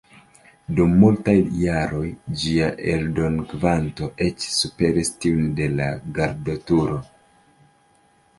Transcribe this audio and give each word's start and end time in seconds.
Dum 0.77 0.93
multaj 1.01 1.35
jaroj 1.63 2.05
ĝia 2.43 2.69
eldonkvanto 2.93 4.09
eĉ 4.29 4.47
superis 4.55 5.13
tiun 5.27 5.53
de 5.61 5.69
"La 5.77 5.93
Gardoturo". 6.17 6.99